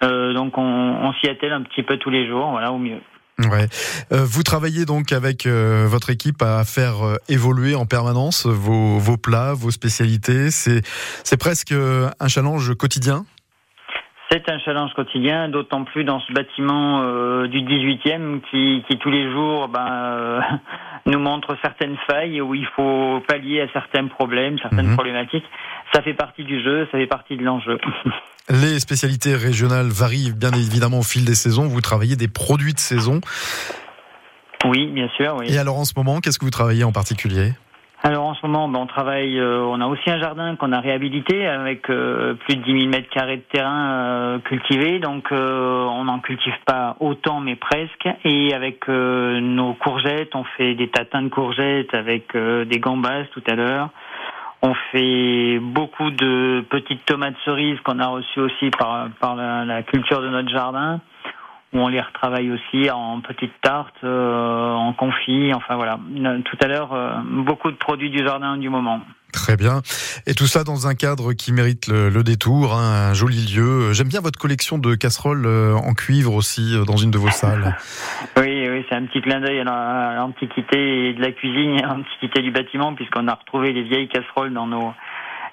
Euh, 0.03 0.33
donc 0.33 0.57
on, 0.57 0.61
on 0.61 1.13
s'y 1.13 1.27
attelle 1.27 1.51
un 1.51 1.61
petit 1.61 1.83
peu 1.83 1.97
tous 1.97 2.09
les 2.09 2.27
jours, 2.27 2.51
voilà, 2.51 2.71
au 2.71 2.77
mieux. 2.77 3.01
Ouais. 3.49 3.67
Euh, 4.11 4.23
vous 4.25 4.43
travaillez 4.43 4.85
donc 4.85 5.11
avec 5.11 5.45
euh, 5.45 5.85
votre 5.87 6.09
équipe 6.09 6.41
à 6.41 6.63
faire 6.63 7.05
euh, 7.05 7.15
évoluer 7.29 7.75
en 7.75 7.85
permanence 7.85 8.45
vos, 8.45 8.97
vos 8.99 9.17
plats, 9.17 9.53
vos 9.53 9.71
spécialités. 9.71 10.51
C'est 10.51 10.81
c'est 11.23 11.39
presque 11.39 11.71
un 11.73 12.27
challenge 12.27 12.73
quotidien? 12.75 13.23
C'est 14.29 14.49
un 14.49 14.59
challenge 14.59 14.93
quotidien, 14.93 15.49
d'autant 15.49 15.83
plus 15.83 16.05
dans 16.05 16.21
ce 16.21 16.31
bâtiment 16.31 17.01
du 17.47 17.59
18e 17.59 18.39
qui, 18.49 18.81
qui 18.87 18.97
tous 18.97 19.09
les 19.09 19.29
jours 19.29 19.67
ben, 19.67 20.39
nous 21.05 21.19
montre 21.19 21.57
certaines 21.61 21.97
failles 22.07 22.41
où 22.41 22.53
il 22.53 22.65
faut 22.75 23.21
pallier 23.27 23.61
à 23.61 23.67
certains 23.73 24.07
problèmes, 24.07 24.57
certaines 24.59 24.87
Mhm. 24.87 24.95
problématiques. 24.95 25.45
Ça 25.93 26.01
fait 26.01 26.13
partie 26.13 26.43
du 26.43 26.63
jeu, 26.63 26.87
ça 26.91 26.97
fait 26.97 27.07
partie 27.07 27.37
de 27.37 27.43
l'enjeu. 27.43 27.77
Les 28.49 28.79
spécialités 28.79 29.35
régionales 29.35 29.87
varient 29.89 30.31
bien 30.33 30.51
évidemment 30.51 30.99
au 30.99 31.03
fil 31.03 31.25
des 31.25 31.35
saisons. 31.35 31.67
Vous 31.67 31.81
travaillez 31.81 32.15
des 32.15 32.27
produits 32.27 32.73
de 32.73 32.79
saison. 32.79 33.21
oui, 34.65 34.87
bien 34.87 35.09
sûr. 35.17 35.35
Oui. 35.39 35.45
Et 35.51 35.57
alors 35.57 35.77
en 35.77 35.85
ce 35.85 35.93
moment, 35.95 36.19
qu'est-ce 36.19 36.37
que 36.39 36.45
vous 36.45 36.51
travaillez 36.51 36.83
en 36.83 36.91
particulier? 36.91 37.53
Alors 38.03 38.25
en 38.25 38.33
ce 38.33 38.43
moment, 38.47 38.67
ben, 38.67 38.79
on 38.79 38.87
travaille, 38.87 39.39
euh, 39.39 39.61
on 39.61 39.79
a 39.79 39.85
aussi 39.85 40.09
un 40.09 40.19
jardin 40.19 40.55
qu'on 40.55 40.71
a 40.71 40.79
réhabilité 40.79 41.47
avec 41.47 41.87
euh, 41.91 42.33
plus 42.33 42.55
de 42.55 42.63
10 42.63 42.79
000 42.79 42.89
mètres 42.89 43.09
carrés 43.11 43.37
de 43.37 43.43
terrain 43.43 43.91
euh, 43.91 44.39
cultivé, 44.39 44.97
donc 44.97 45.31
euh, 45.31 45.83
on 45.83 46.05
n'en 46.05 46.19
cultive 46.19 46.55
pas 46.65 46.95
autant 46.99 47.41
mais 47.41 47.55
presque. 47.55 48.09
Et 48.25 48.55
avec 48.55 48.89
euh, 48.89 49.39
nos 49.39 49.75
courgettes, 49.75 50.33
on 50.33 50.43
fait 50.57 50.73
des 50.73 50.87
tatins 50.87 51.21
de 51.21 51.29
courgettes 51.29 51.93
avec 51.93 52.33
euh, 52.35 52.65
des 52.65 52.79
gambas 52.79 53.25
tout 53.33 53.43
à 53.47 53.53
l'heure. 53.53 53.89
On 54.63 54.73
fait 54.91 55.59
beaucoup 55.59 56.09
de 56.09 56.65
petites 56.71 57.05
tomates 57.05 57.37
cerises 57.45 57.79
qu'on 57.81 57.99
a 57.99 58.07
reçues 58.07 58.39
aussi 58.39 58.71
par, 58.71 59.09
par 59.19 59.35
la, 59.35 59.63
la 59.63 59.83
culture 59.83 60.21
de 60.21 60.29
notre 60.29 60.49
jardin 60.49 61.01
où 61.73 61.79
on 61.79 61.87
les 61.87 62.01
retravaille 62.01 62.51
aussi 62.51 62.89
en 62.91 63.21
petites 63.21 63.53
tartes, 63.61 63.95
euh, 64.03 64.73
en 64.73 64.93
confit, 64.93 65.53
enfin 65.53 65.75
voilà. 65.75 65.99
Tout 66.45 66.57
à 66.61 66.67
l'heure, 66.67 66.93
euh, 66.93 67.13
beaucoup 67.45 67.71
de 67.71 67.77
produits 67.77 68.09
du 68.09 68.19
jardin 68.25 68.57
du 68.57 68.69
moment. 68.69 68.99
Très 69.31 69.55
bien. 69.55 69.81
Et 70.27 70.33
tout 70.33 70.45
ça 70.45 70.65
dans 70.65 70.87
un 70.87 70.93
cadre 70.95 71.31
qui 71.31 71.53
mérite 71.53 71.87
le, 71.87 72.09
le 72.09 72.21
détour, 72.21 72.73
hein, 72.75 73.11
un 73.11 73.13
joli 73.13 73.45
lieu. 73.55 73.93
J'aime 73.93 74.09
bien 74.09 74.19
votre 74.19 74.37
collection 74.37 74.77
de 74.77 74.93
casseroles 74.95 75.45
euh, 75.45 75.73
en 75.75 75.93
cuivre 75.93 76.33
aussi 76.33 76.75
euh, 76.75 76.83
dans 76.83 76.97
une 76.97 77.11
de 77.11 77.17
vos 77.17 77.29
salles. 77.29 77.77
Oui, 78.37 78.67
oui, 78.69 78.85
c'est 78.89 78.95
un 78.95 79.05
petit 79.05 79.21
clin 79.21 79.39
d'œil 79.39 79.59
à 79.59 79.63
la- 79.63 80.09
à 80.09 80.15
l'antiquité 80.15 81.13
de 81.13 81.21
la 81.21 81.31
cuisine 81.31 81.79
à 81.83 81.95
l'antiquité 81.95 82.41
du 82.41 82.51
bâtiment, 82.51 82.93
puisqu'on 82.93 83.27
a 83.27 83.33
retrouvé 83.35 83.71
les 83.71 83.83
vieilles 83.83 84.07
casseroles 84.09 84.53
dans 84.53 84.67
nos 84.67 84.93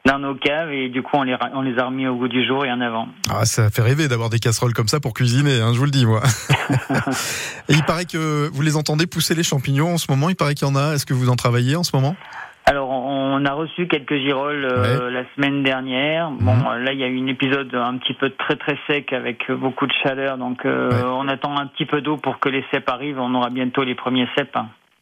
dans 0.09 0.19
nos 0.19 0.35
caves 0.35 0.73
et 0.73 0.88
du 0.88 1.03
coup 1.03 1.17
on 1.19 1.23
les 1.23 1.37
on 1.55 1.61
les 1.61 1.79
a 1.79 1.85
remis 1.85 2.07
au 2.07 2.17
goût 2.17 2.29
du 2.29 2.45
jour 2.47 2.65
et 2.65 2.73
en 2.73 2.81
avant. 2.81 3.09
Ah, 3.31 3.45
ça 3.45 3.71
fait 3.71 3.83
rêver 3.83 4.09
d'avoir 4.09 4.31
des 4.31 4.38
casseroles 4.38 4.73
comme 4.73 4.88
ça 4.88 5.00
pour 5.00 5.12
cuisiner, 5.15 5.61
hein, 5.61 5.73
je 5.75 5.79
vous 5.79 5.85
le 5.85 5.91
dis 5.91 6.07
moi. 6.07 6.23
Et 7.69 7.75
il 7.75 7.83
paraît 7.85 8.07
que 8.07 8.49
vous 8.50 8.62
les 8.62 8.77
entendez 8.77 9.07
pousser 9.07 9.35
les 9.35 9.43
champignons 9.43 9.95
en 9.95 9.99
ce 9.99 10.11
moment. 10.11 10.29
Il 10.31 10.37
paraît 10.37 10.55
qu'il 10.55 10.67
y 10.67 10.71
en 10.71 10.75
a. 10.77 10.95
Est-ce 10.95 11.05
que 11.07 11.15
vous 11.15 11.29
en 11.29 11.37
travaillez 11.37 11.77
en 11.77 11.83
ce 11.83 11.95
moment? 11.95 12.17
Alors, 12.65 12.91
on 12.91 13.43
a 13.47 13.53
reçu 13.53 13.88
quelques 13.88 14.17
girolles 14.17 14.67
euh, 14.71 15.11
la 15.11 15.23
semaine 15.35 15.62
dernière. 15.62 16.31
Bon, 16.31 16.55
Mhm. 16.55 16.67
euh, 16.67 16.79
là, 16.81 16.93
il 16.93 16.99
y 16.99 17.05
a 17.05 17.07
eu 17.09 17.19
un 17.19 17.27
épisode 17.27 17.75
un 17.75 17.97
petit 17.97 18.12
peu 18.15 18.29
très 18.31 18.57
très 18.57 18.77
sec 18.87 19.12
avec 19.15 19.49
euh, 19.49 19.57
beaucoup 19.57 19.87
de 19.87 19.93
chaleur, 20.03 20.37
donc 20.37 20.67
euh, 20.67 20.91
Ouais. 20.91 21.03
on 21.05 21.29
attend 21.29 21.57
un 21.59 21.67
petit 21.67 21.87
peu 21.87 22.03
d'eau 22.03 22.17
pour 22.19 22.41
que 22.41 22.49
les 22.50 22.62
cèpes 22.71 22.88
arrivent. 22.91 23.19
On 23.21 23.35
aura 23.35 23.49
bientôt 23.50 23.85
les 23.85 23.95
premiers 23.95 24.29
cèpes. 24.37 24.59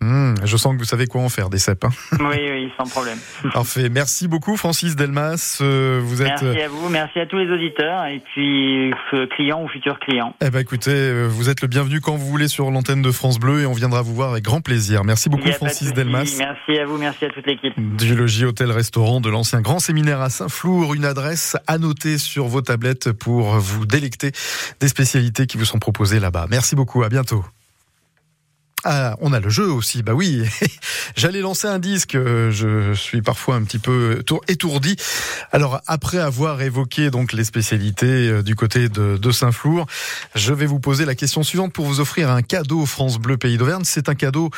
Hum, 0.06 0.34
Je 0.44 0.56
sens 0.56 0.72
que 0.74 0.78
vous 0.78 0.84
savez 0.84 1.06
quoi 1.08 1.20
en 1.22 1.28
faire 1.28 1.50
des 1.50 1.58
cèpes. 1.58 1.84
hein. 1.84 1.90
oui, 2.20 2.36
oui, 2.50 2.72
sans 2.78 2.84
problème. 2.88 3.18
Parfait. 3.52 3.88
Merci 3.88 4.28
beaucoup, 4.28 4.56
Francis 4.56 4.94
Delmas. 4.94 5.58
Euh, 5.60 6.00
Vous 6.02 6.22
êtes. 6.22 6.42
Merci 6.42 6.60
à 6.62 6.68
vous, 6.68 6.88
merci 6.88 7.18
à 7.18 7.26
tous 7.26 7.36
les 7.38 7.50
auditeurs 7.52 8.06
et 8.06 8.22
puis 8.32 8.92
euh, 9.14 9.26
clients 9.34 9.62
ou 9.64 9.68
futurs 9.68 9.98
clients. 9.98 10.34
Eh 10.40 10.50
ben 10.50 10.60
écoutez, 10.60 10.90
euh, 10.92 11.26
vous 11.28 11.48
êtes 11.48 11.60
le 11.62 11.68
bienvenu 11.68 12.00
quand 12.00 12.14
vous 12.16 12.26
voulez 12.26 12.46
sur 12.48 12.70
l'antenne 12.70 13.02
de 13.02 13.10
France 13.10 13.38
Bleu 13.40 13.62
et 13.62 13.66
on 13.66 13.72
viendra 13.72 14.02
vous 14.02 14.14
voir 14.14 14.30
avec 14.32 14.44
grand 14.44 14.60
plaisir. 14.60 15.02
Merci 15.04 15.28
beaucoup 15.28 15.50
Francis. 15.52 15.92
Delmas. 15.92 16.36
Merci 16.38 16.78
à 16.78 16.84
vous, 16.86 16.98
merci 16.98 17.24
à 17.24 17.30
toute 17.30 17.46
l'équipe. 17.46 17.74
Du 17.96 18.14
logis 18.14 18.44
hôtel 18.44 18.70
restaurant 18.70 19.20
de 19.20 19.28
l'ancien 19.30 19.60
grand 19.60 19.78
séminaire 19.80 20.20
à 20.20 20.30
Saint-Flour, 20.30 20.94
une 20.94 21.04
adresse 21.04 21.56
à 21.66 21.78
noter 21.78 22.18
sur 22.18 22.46
vos 22.46 22.60
tablettes 22.62 23.12
pour 23.12 23.58
vous 23.58 23.86
délecter 23.86 24.30
des 24.80 24.88
spécialités 24.88 25.46
qui 25.46 25.56
vous 25.58 25.64
sont 25.64 25.78
proposées 25.78 26.20
là-bas. 26.20 26.46
Merci 26.50 26.76
beaucoup, 26.76 27.02
à 27.02 27.08
bientôt. 27.08 27.44
Ah, 28.88 29.16
on 29.20 29.32
a 29.32 29.40
le 29.40 29.48
jeu 29.50 29.68
aussi, 29.68 30.04
bah 30.04 30.12
oui. 30.14 30.44
J'allais 31.16 31.40
lancer 31.40 31.66
un 31.66 31.80
disque, 31.80 32.14
euh, 32.14 32.52
je 32.52 32.94
suis 32.94 33.20
parfois 33.20 33.56
un 33.56 33.64
petit 33.64 33.80
peu 33.80 34.22
tour- 34.24 34.42
étourdi. 34.46 34.94
Alors, 35.50 35.80
après 35.88 36.18
avoir 36.18 36.62
évoqué 36.62 37.10
donc 37.10 37.32
les 37.32 37.42
spécialités 37.42 38.06
euh, 38.28 38.42
du 38.44 38.54
côté 38.54 38.88
de, 38.88 39.16
de 39.16 39.30
Saint-Flour, 39.32 39.86
je 40.36 40.52
vais 40.52 40.66
vous 40.66 40.78
poser 40.78 41.04
la 41.04 41.16
question 41.16 41.42
suivante 41.42 41.72
pour 41.72 41.84
vous 41.86 41.98
offrir 41.98 42.30
un 42.30 42.42
cadeau 42.42 42.86
France 42.86 43.18
Bleu 43.18 43.36
Pays 43.36 43.56
d'Auvergne. 43.58 43.82
C'est 43.84 44.08
un 44.08 44.14
cadeau 44.14 44.50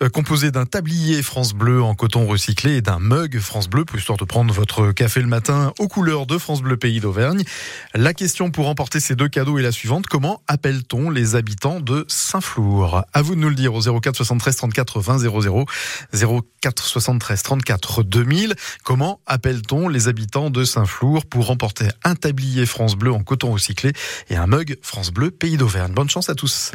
euh, 0.00 0.08
composé 0.08 0.52
d'un 0.52 0.64
tablier 0.64 1.20
France 1.20 1.52
Bleu 1.52 1.82
en 1.82 1.96
coton 1.96 2.24
recyclé 2.28 2.76
et 2.76 2.82
d'un 2.82 3.00
mug 3.00 3.40
France 3.40 3.68
Bleu, 3.68 3.84
pour 3.84 3.98
histoire 3.98 4.16
de 4.16 4.24
prendre 4.24 4.54
votre 4.54 4.92
café 4.92 5.20
le 5.20 5.26
matin 5.26 5.72
aux 5.80 5.88
couleurs 5.88 6.26
de 6.26 6.38
France 6.38 6.62
Bleu 6.62 6.76
Pays 6.76 7.00
d'Auvergne. 7.00 7.42
La 7.94 8.14
question 8.14 8.52
pour 8.52 8.66
remporter 8.66 9.00
ces 9.00 9.16
deux 9.16 9.28
cadeaux 9.28 9.58
est 9.58 9.62
la 9.62 9.72
suivante. 9.72 10.06
Comment 10.06 10.40
appelle-t-on 10.46 11.10
les 11.10 11.34
habitants 11.34 11.80
de 11.80 12.04
Saint-Flour? 12.06 13.02
À 13.12 13.22
vous 13.22 13.34
de 13.34 13.40
nous 13.40 13.48
le 13.48 13.56
dire 13.56 13.71
au 13.74 14.00
04 14.00 14.16
73 14.16 14.56
34 14.56 15.00
20 15.00 15.18
00 15.18 15.64
04 16.60 16.84
73 16.84 17.42
34 17.42 18.02
2000. 18.02 18.54
Comment 18.84 19.20
appelle-t-on 19.26 19.88
les 19.88 20.08
habitants 20.08 20.50
de 20.50 20.64
Saint-Flour 20.64 21.26
pour 21.26 21.46
remporter 21.46 21.88
un 22.04 22.14
tablier 22.14 22.66
France 22.66 22.96
Bleu 22.96 23.12
en 23.12 23.22
coton 23.22 23.52
recyclé 23.52 23.92
et 24.28 24.36
un 24.36 24.46
mug 24.46 24.78
France 24.82 25.10
Bleu 25.10 25.30
Pays 25.30 25.56
d'Auvergne? 25.56 25.92
Bonne 25.92 26.10
chance 26.10 26.28
à 26.28 26.34
tous. 26.34 26.72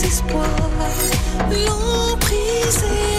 Désespoir, 0.00 0.46
l'emprise 1.50 3.17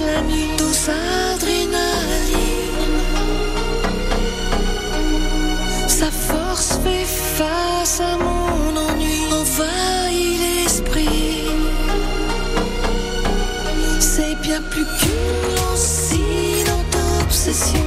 la 0.00 0.20
nuit, 0.22 0.50
douce 0.58 0.88
adrénaline. 0.88 1.76
Sa 5.86 6.10
force 6.10 6.78
fait 6.82 7.04
face 7.38 8.00
à 8.00 8.16
mon 8.18 8.76
ennui, 8.76 9.18
envahit 9.32 10.40
l'esprit. 10.40 11.48
C'est 14.00 14.36
bien 14.42 14.60
plus 14.70 14.86
qu'une 14.98 15.58
obsession, 17.22 17.85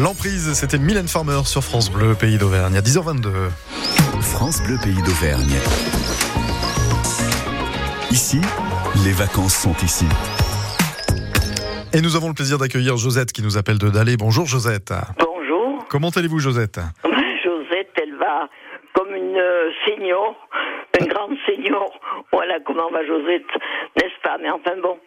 L'emprise, 0.00 0.54
c'était 0.54 0.78
Mylène 0.78 1.08
Farmer 1.08 1.44
sur 1.44 1.62
France 1.62 1.92
Bleu 1.92 2.14
Pays 2.14 2.38
d'Auvergne 2.38 2.74
à 2.74 2.80
10h22. 2.80 3.50
France 4.22 4.62
Bleu 4.62 4.78
Pays 4.82 5.02
d'Auvergne. 5.02 5.60
Ici, 8.10 8.40
les 9.04 9.12
vacances 9.12 9.54
sont 9.54 9.76
ici. 9.84 10.06
Et 11.92 12.00
nous 12.00 12.16
avons 12.16 12.28
le 12.28 12.34
plaisir 12.34 12.56
d'accueillir 12.56 12.96
Josette 12.96 13.30
qui 13.32 13.42
nous 13.42 13.58
appelle 13.58 13.76
de 13.76 13.90
Dallé. 13.90 14.16
Bonjour 14.16 14.46
Josette. 14.46 14.94
Bonjour. 15.18 15.84
Comment 15.90 16.08
allez-vous 16.08 16.38
Josette 16.38 16.80
Josette, 17.44 17.92
elle 18.02 18.16
va 18.16 18.48
comme 18.94 19.14
une 19.14 19.36
euh, 19.36 19.70
senior, 19.84 20.34
une 20.98 21.08
grande 21.08 21.36
senior. 21.44 21.92
Voilà 22.32 22.58
comment 22.64 22.90
va 22.90 23.04
Josette, 23.04 23.52
n'est-ce 23.98 24.22
pas? 24.22 24.38
Mais 24.40 24.48
enfin 24.48 24.80
bon, 24.82 24.98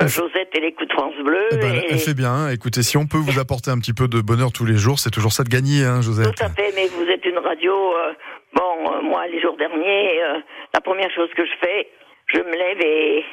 Josette, 0.00 0.48
elle 0.54 0.64
écoute 0.64 0.92
France 0.92 1.14
Bleu. 1.22 1.46
Eh 1.52 1.56
ben, 1.56 1.74
et- 1.74 1.86
Elle 1.90 1.98
fait 1.98 2.14
bien. 2.14 2.48
Écoutez, 2.50 2.82
si 2.82 2.96
on 2.96 3.06
peut 3.06 3.18
vous 3.18 3.38
apporter 3.38 3.70
un 3.70 3.78
petit 3.78 3.92
peu 3.94 4.08
de 4.08 4.20
bonheur 4.20 4.50
tous 4.52 4.64
les 4.66 4.76
jours, 4.76 4.98
c'est 4.98 5.10
toujours 5.10 5.32
ça 5.32 5.44
de 5.44 5.48
gagner, 5.48 5.84
hein, 5.84 6.00
Josette. 6.02 6.34
Tout 6.34 6.44
à 6.44 6.48
fait, 6.50 6.72
mais 6.74 6.88
vous 6.88 7.08
êtes 7.10 7.24
une 7.24 7.38
radio. 7.38 7.72
euh, 7.96 8.12
bon, 8.54 8.92
euh, 8.92 9.02
moi, 9.02 9.26
les 9.28 9.40
jours 9.40 9.56
derniers, 9.56 10.20
euh, 10.22 10.38
la 10.74 10.80
première 10.80 11.10
chose 11.14 11.28
que 11.36 11.44
je 11.46 11.52
fais, 11.60 11.88
je 12.34 12.38
me 12.38 12.52
lève 12.52 12.80
et 12.80 13.24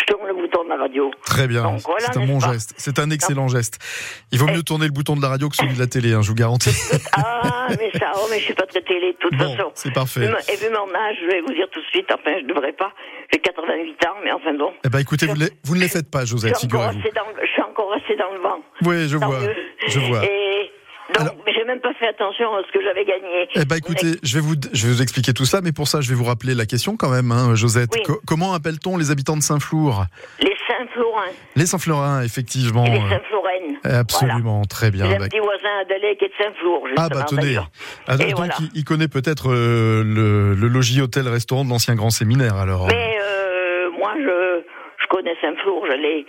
je 0.00 0.04
tourne 0.06 0.26
le 0.26 0.34
bouton 0.34 0.64
de 0.64 0.68
la 0.70 0.76
radio. 0.76 1.10
Très 1.24 1.46
bien. 1.48 1.62
Donc, 1.64 1.80
voilà, 1.86 2.06
c'est 2.12 2.18
un 2.18 2.26
bon 2.26 2.40
geste. 2.40 2.74
C'est 2.76 2.98
un 2.98 3.10
excellent 3.10 3.48
geste. 3.48 3.78
Il 4.32 4.38
vaut 4.38 4.46
mieux 4.46 4.60
Eh. 4.60 4.62
tourner 4.64 4.86
le 4.86 4.92
bouton 4.92 5.16
de 5.16 5.22
la 5.22 5.28
radio 5.28 5.48
que 5.48 5.56
celui 5.56 5.74
de 5.74 5.78
la 5.78 5.86
télé, 5.86 6.12
hein, 6.14 6.22
je 6.22 6.28
vous 6.28 6.34
garantis. 6.34 6.70
Ah, 7.12 7.68
mais 7.78 7.90
ça, 7.98 8.12
oh, 8.16 8.26
mais 8.30 8.38
je 8.38 8.44
suis 8.44 8.54
pas 8.54 8.64
très 8.66 8.80
télé 8.80 9.12
de 9.12 9.18
toute 9.18 9.36
Bon, 9.36 9.54
façon. 9.56 9.70
c'est 9.74 9.92
parfait. 9.92 10.24
Et 10.24 10.56
vu 10.56 10.70
mon 10.70 10.94
âge, 10.94 11.16
je 11.20 11.26
vais 11.26 11.40
vous 11.42 11.52
dire 11.52 11.66
tout 11.70 11.80
de 11.80 11.86
suite, 11.86 12.06
enfin, 12.12 12.30
je 12.40 12.46
devrais 12.46 12.72
pas. 12.72 12.90
J'ai 13.32 13.40
88 13.40 14.06
ans, 14.06 14.14
mais 14.24 14.32
enfin 14.32 14.54
bon. 14.54 14.72
Eh 14.84 14.88
ben, 14.88 15.00
écoutez, 15.00 15.26
vous, 15.26 15.34
les- 15.34 15.50
vous 15.64 15.74
ne 15.74 15.80
les 15.80 15.88
faites 15.88 16.10
pas, 16.10 16.24
Josette, 16.24 16.56
figurez-vous. 16.58 17.00
je 17.02 17.46
suis 17.52 17.62
encore 17.62 17.92
assez 17.92 18.16
dans 18.16 18.32
le 18.32 18.40
vent. 18.40 18.60
Oui, 18.86 19.06
je 19.08 19.16
vois. 19.18 19.40
Je 19.86 20.00
vois. 20.00 20.24
Et 20.24 20.70
donc, 21.14 21.20
Alors- 21.22 21.34
mais 21.46 21.52
j'ai 21.54 21.64
même 21.64 21.80
pas 21.80 21.94
fait 21.94 22.08
attention 22.08 22.54
à 22.54 22.62
ce 22.66 22.72
que 22.72 22.82
j'avais 22.84 23.04
gagné. 23.04 23.48
Eh 23.54 23.64
ben, 23.64 23.76
écoutez, 23.76 24.18
je 24.22 24.34
vais 24.34 24.40
vous, 24.40 24.54
je 24.72 24.86
vais 24.86 24.92
vous 24.92 25.02
expliquer 25.02 25.32
tout 25.32 25.44
ça, 25.46 25.60
mais 25.62 25.72
pour 25.72 25.88
ça, 25.88 26.00
je 26.00 26.08
vais 26.10 26.14
vous 26.14 26.24
rappeler 26.24 26.54
la 26.54 26.66
question 26.66 26.96
quand 26.96 27.10
même, 27.10 27.32
hein, 27.32 27.54
Josette. 27.54 27.90
Oui. 27.94 28.02
Co- 28.04 28.20
comment 28.26 28.52
appelle-t-on 28.54 28.96
les 28.98 29.10
habitants 29.10 29.36
de 29.36 29.42
Saint-Flour? 29.42 30.04
Les 30.40 30.54
Saint-Florin 30.68 31.24
Les 31.56 31.66
Saint-Florins, 31.66 32.22
effectivement. 32.22 32.84
et 32.86 32.90
les 32.90 32.96
euh, 32.98 33.08
Saint-Florennes. 33.08 33.78
Absolument, 33.84 34.62
très 34.64 34.90
bien. 34.90 35.06
J'ai 35.06 35.16
un 35.16 35.18
Bah, 35.18 35.28
petit 35.28 35.38
voisin 35.40 35.54
qui 36.18 36.24
est 36.24 36.28
de 36.28 36.32
Saint-Flour, 36.42 36.86
justement. 36.88 37.08
Ah 37.10 37.14
bah 37.14 37.24
tenez. 37.28 37.56
Ah, 38.06 38.16
donc 38.16 38.32
voilà. 38.36 38.54
il, 38.60 38.68
il 38.74 38.84
connaît 38.84 39.08
peut-être 39.08 39.50
euh, 39.50 40.02
le, 40.04 40.54
le 40.54 40.68
logis 40.68 41.00
hôtel 41.00 41.28
restaurant 41.28 41.64
de 41.64 41.70
l'ancien 41.70 41.94
grand 41.94 42.10
séminaire 42.10 42.56
alors. 42.56 42.86
Mais 42.88 43.18
euh, 43.20 43.90
moi, 43.98 44.12
je, 44.16 44.62
je 45.02 45.06
connais 45.08 45.34
Saint-Flour, 45.40 45.86
j'allais 45.88 46.24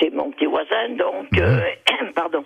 chez 0.00 0.10
mon 0.10 0.30
petit 0.32 0.46
voisin, 0.46 0.88
donc, 0.98 1.30
Mhm. 1.32 1.40
euh, 1.42 1.60
pardon. 2.14 2.44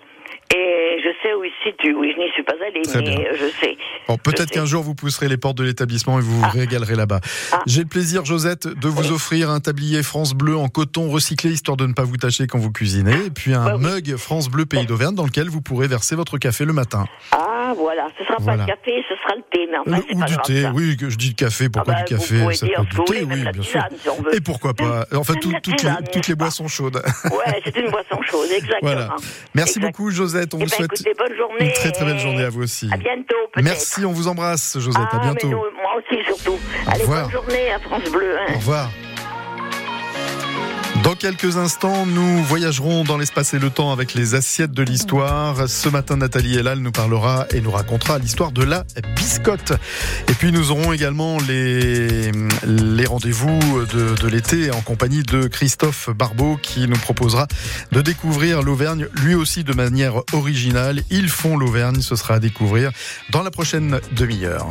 Et 0.53 0.97
je 1.03 1.09
sais 1.23 1.33
où 1.33 1.43
il 1.43 1.51
se 1.63 1.69
situe. 1.69 1.95
Oui, 1.95 2.11
je 2.15 2.21
n'y 2.21 2.29
suis 2.31 2.43
pas 2.43 2.53
allée, 2.65 2.81
Très 2.81 2.99
mais 2.99 3.15
bien. 3.15 3.25
je 3.33 3.45
sais. 3.59 3.77
Bon, 4.07 4.17
peut-être 4.17 4.49
qu'un 4.51 4.65
jour 4.65 4.83
vous 4.83 4.95
pousserez 4.95 5.27
les 5.29 5.37
portes 5.37 5.57
de 5.57 5.63
l'établissement 5.63 6.19
et 6.19 6.21
vous 6.21 6.39
vous 6.41 6.49
régalerez 6.49 6.95
là-bas. 6.95 7.21
Ah. 7.51 7.59
J'ai 7.67 7.81
le 7.81 7.87
plaisir, 7.87 8.25
Josette, 8.25 8.67
de 8.67 8.87
vous 8.87 9.11
offrir 9.11 9.49
un 9.49 9.59
tablier 9.59 10.03
France 10.03 10.33
Bleu 10.33 10.57
en 10.57 10.67
coton 10.67 11.09
recyclé 11.09 11.51
histoire 11.51 11.77
de 11.77 11.85
ne 11.87 11.93
pas 11.93 12.03
vous 12.03 12.17
tâcher 12.17 12.47
quand 12.47 12.59
vous 12.59 12.71
cuisinez, 12.71 13.27
et 13.27 13.29
puis 13.29 13.53
un 13.53 13.75
oui. 13.75 13.81
mug 13.81 14.15
France 14.17 14.49
Bleu 14.49 14.65
Pays 14.65 14.85
d'Auvergne 14.85 15.15
dans 15.15 15.25
lequel 15.25 15.47
vous 15.49 15.61
pourrez 15.61 15.87
verser 15.87 16.15
votre 16.15 16.37
café 16.37 16.65
le 16.65 16.73
matin. 16.73 17.05
Ah, 17.31 17.50
voilà. 17.73 18.07
Ce 18.17 18.23
sera 18.25 18.35
Voilà. 18.39 18.65
pas 18.65 18.71
le 18.71 18.77
café, 18.77 19.03
ce 19.09 19.15
sera 19.15 19.35
le 19.35 19.41
thé, 19.51 19.67
mais 19.71 19.77
enfin, 19.77 20.01
ou 20.13 20.19
pas 20.19 20.25
du 20.25 20.33
grave, 20.33 20.45
thé, 20.45 20.61
ça. 20.63 20.71
oui, 20.73 20.97
je 20.99 21.15
dis 21.17 21.29
le 21.29 21.33
café, 21.35 21.69
pourquoi 21.69 21.93
Ah 21.95 21.99
bah, 21.99 22.05
du 22.05 22.13
vous 22.15 22.19
café 22.21 22.55
Ça 22.55 22.65
peut 22.67 22.71
être 22.71 22.83
du 22.83 23.03
thé, 23.05 23.23
oui, 23.23 23.41
bien 23.41 23.51
sûr. 23.53 23.63
tisane, 23.63 23.97
si 24.01 24.09
on 24.09 24.21
veut. 24.21 24.35
Et 24.35 24.41
pourquoi 24.41 24.73
pas 24.73 25.05
tout- 25.05 25.15
Même 25.15 25.51
la 25.53 25.59
toutes, 25.61 25.83
les, 25.83 25.91
toutes 26.11 26.27
les 26.27 26.35
boissons 26.35 26.67
chaudes. 26.67 27.01
Ouais, 27.25 27.61
c'est 27.63 27.75
une 27.77 27.89
boisson 27.91 28.21
chaude, 28.29 28.47
exactement. 28.51 28.79
Voilà. 28.91 29.15
Merci 29.53 29.77
Exact. 29.79 29.87
beaucoup, 29.91 30.11
Josette. 30.11 30.53
On 30.53 30.57
Eh 30.59 30.63
vous 30.63 30.69
ben, 30.69 30.75
souhaite 30.77 30.91
écoutez, 30.93 31.13
bonne 31.17 31.37
journée. 31.37 31.65
une 31.65 31.73
très 31.73 31.91
très 31.91 32.05
belle 32.05 32.19
journée 32.19 32.43
à 32.43 32.49
vous 32.49 32.63
aussi. 32.63 32.89
À 32.91 32.97
bientôt. 32.97 33.35
Merci, 33.57 34.05
on 34.05 34.11
vous 34.11 34.27
embrasse, 34.27 34.77
Josette. 34.79 35.01
Ah, 35.11 35.15
à 35.15 35.17
mais 35.17 35.23
bientôt. 35.25 35.47
nous, 35.49 35.57
moi 35.81 35.95
aussi, 35.97 36.23
surtout. 36.25 36.57
Allez, 36.87 37.05
bonne 37.05 37.31
journée 37.31 37.71
à 37.71 37.79
France 37.79 38.03
Bleu. 38.11 38.35
hein. 38.37 38.53
Au 38.53 38.57
revoir. 38.57 38.89
Dans 41.03 41.15
quelques 41.15 41.57
instants, 41.57 42.05
nous 42.05 42.43
voyagerons 42.43 43.03
dans 43.03 43.17
l'espace 43.17 43.55
et 43.55 43.59
le 43.59 43.71
temps 43.71 43.91
avec 43.91 44.13
les 44.13 44.35
assiettes 44.35 44.71
de 44.71 44.83
l'histoire. 44.83 45.67
Ce 45.67 45.89
matin, 45.89 46.17
Nathalie 46.17 46.57
Elal 46.57 46.77
nous 46.77 46.91
parlera 46.91 47.47
et 47.49 47.59
nous 47.59 47.71
racontera 47.71 48.19
l'histoire 48.19 48.51
de 48.51 48.63
la 48.63 48.83
biscotte. 49.15 49.73
Et 50.29 50.33
puis, 50.33 50.51
nous 50.51 50.69
aurons 50.69 50.93
également 50.93 51.37
les, 51.47 52.31
les 52.67 53.05
rendez-vous 53.05 53.59
de, 53.91 54.15
de 54.15 54.27
l'été 54.27 54.69
en 54.69 54.81
compagnie 54.81 55.23
de 55.23 55.47
Christophe 55.47 56.11
Barbeau 56.11 56.59
qui 56.61 56.87
nous 56.87 56.97
proposera 56.97 57.47
de 57.91 58.01
découvrir 58.01 58.61
l'Auvergne, 58.61 59.07
lui 59.23 59.33
aussi 59.33 59.63
de 59.63 59.73
manière 59.73 60.21
originale. 60.33 61.01
Ils 61.09 61.29
font 61.29 61.57
l'Auvergne, 61.57 62.01
ce 62.01 62.15
sera 62.15 62.35
à 62.35 62.39
découvrir 62.39 62.91
dans 63.31 63.41
la 63.41 63.49
prochaine 63.49 63.99
demi-heure. 64.11 64.69